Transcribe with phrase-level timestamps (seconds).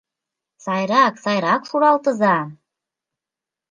[0.63, 2.37] Сайрак, сайрак шуралтыза!